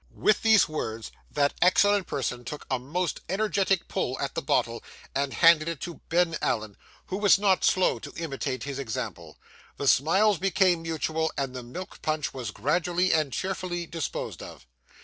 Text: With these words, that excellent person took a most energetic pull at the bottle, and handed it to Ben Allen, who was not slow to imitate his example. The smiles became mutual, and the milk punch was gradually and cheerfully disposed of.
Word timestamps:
With 0.15 0.41
these 0.41 0.67
words, 0.67 1.11
that 1.29 1.53
excellent 1.61 2.07
person 2.07 2.43
took 2.43 2.65
a 2.71 2.79
most 2.79 3.21
energetic 3.29 3.87
pull 3.87 4.19
at 4.19 4.33
the 4.33 4.41
bottle, 4.41 4.81
and 5.13 5.31
handed 5.31 5.67
it 5.69 5.79
to 5.81 6.01
Ben 6.09 6.37
Allen, 6.41 6.75
who 7.05 7.17
was 7.17 7.37
not 7.37 7.63
slow 7.63 7.99
to 7.99 8.11
imitate 8.17 8.63
his 8.63 8.79
example. 8.79 9.37
The 9.77 9.87
smiles 9.87 10.39
became 10.39 10.81
mutual, 10.81 11.31
and 11.37 11.55
the 11.55 11.61
milk 11.61 12.01
punch 12.01 12.33
was 12.33 12.49
gradually 12.49 13.13
and 13.13 13.31
cheerfully 13.31 13.85
disposed 13.85 14.41
of. 14.41 14.65